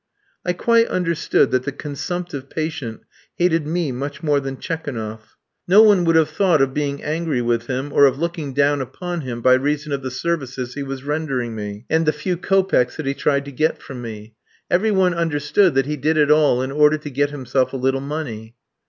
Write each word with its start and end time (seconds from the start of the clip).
I 0.43 0.53
quite 0.53 0.87
understood 0.87 1.51
that 1.51 1.61
the 1.61 1.71
consumptive 1.71 2.49
patient 2.49 3.01
hated 3.35 3.67
me 3.67 3.91
much 3.91 4.23
more 4.23 4.39
than 4.39 4.57
Tchekounoff. 4.57 5.35
No 5.67 5.83
one 5.83 6.05
would 6.05 6.15
have 6.15 6.31
thought 6.31 6.59
of 6.59 6.73
being 6.73 7.03
angry 7.03 7.39
with 7.39 7.67
him 7.67 7.93
or 7.93 8.05
of 8.05 8.17
looking 8.17 8.51
down 8.55 8.81
upon 8.81 9.21
him 9.21 9.43
by 9.43 9.53
reason 9.53 9.91
of 9.91 10.01
the 10.01 10.09
services 10.09 10.73
he 10.73 10.81
was 10.81 11.03
rendering 11.03 11.53
me, 11.53 11.85
and 11.87 12.07
the 12.07 12.13
few 12.13 12.35
kopecks 12.35 12.95
that 12.95 13.05
he 13.05 13.13
tried 13.13 13.45
to 13.45 13.51
get 13.51 13.79
from 13.79 14.01
me. 14.01 14.33
Every 14.71 14.89
one 14.89 15.13
understood 15.13 15.75
that 15.75 15.85
he 15.85 15.97
did 15.97 16.17
it 16.17 16.31
all 16.31 16.63
in 16.63 16.71
order 16.71 16.97
to 16.97 17.09
get 17.11 17.29
himself 17.29 17.71
a 17.71 17.77
little 17.77 18.01
money. 18.01 18.55